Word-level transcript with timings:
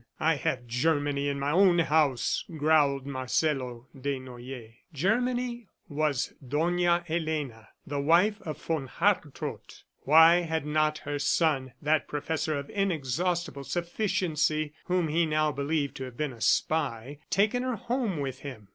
"I 0.19 0.33
have 0.37 0.65
Germany 0.65 1.27
in 1.29 1.37
my 1.39 1.51
own 1.51 1.77
house," 1.77 2.43
growled 2.57 3.05
Marcelo 3.05 3.85
Desnoyers. 3.95 4.73
"Germany" 4.91 5.67
was 5.89 6.33
Dona 6.43 7.03
Elena, 7.07 7.67
the 7.85 7.99
wife 7.99 8.41
of 8.41 8.59
von 8.59 8.87
Hartrott. 8.87 9.83
Why 9.99 10.37
had 10.37 10.65
not 10.65 10.97
her 10.97 11.19
son 11.19 11.73
that 11.83 12.07
professor 12.07 12.57
of 12.57 12.71
inexhaustible 12.71 13.63
sufficiency 13.63 14.73
whom 14.85 15.07
he 15.07 15.27
now 15.27 15.51
believed 15.51 15.97
to 15.97 16.05
have 16.05 16.17
been 16.17 16.33
a 16.33 16.41
spy 16.41 17.19
taken 17.29 17.61
her 17.61 17.75
home 17.75 18.19
with 18.19 18.39
him? 18.39 18.69